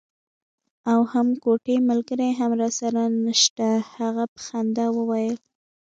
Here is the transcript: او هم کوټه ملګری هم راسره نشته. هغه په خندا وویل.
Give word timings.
او 0.91 0.99
هم 1.11 1.27
کوټه 1.43 1.75
ملګری 1.89 2.29
هم 2.39 2.51
راسره 2.61 3.03
نشته. 3.25 3.67
هغه 3.95 4.23
په 4.31 4.39
خندا 4.45 4.85
وویل. 4.93 5.35